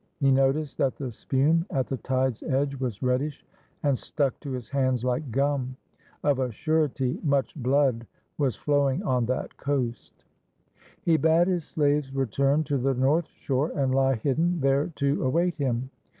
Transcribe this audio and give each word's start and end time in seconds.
He 0.19 0.31
noticed 0.31 0.79
that 0.79 0.95
the 0.95 1.11
spume 1.11 1.67
at 1.69 1.85
the 1.85 1.97
tide's 1.97 2.41
edge 2.41 2.75
was 2.75 3.03
reddish 3.03 3.45
and 3.83 3.99
stuck 3.99 4.39
to 4.39 4.49
his 4.49 4.67
hands 4.69 5.03
like 5.05 5.29
gum. 5.29 5.77
Of 6.23 6.39
a 6.39 6.51
surety, 6.51 7.19
much 7.23 7.55
blood 7.55 8.07
was 8.39 8.55
flowing 8.55 9.03
on 9.03 9.27
that 9.27 9.57
coast. 9.57 10.25
He 11.03 11.17
bade 11.17 11.47
his 11.47 11.65
slaves 11.65 12.15
return 12.15 12.63
to 12.63 12.79
the 12.79 12.95
north 12.95 13.27
shore 13.27 13.71
and 13.75 13.93
lie 13.93 14.15
hidden 14.15 14.59
there 14.59 14.87
to 14.95 15.23
await 15.23 15.53
him. 15.57 15.91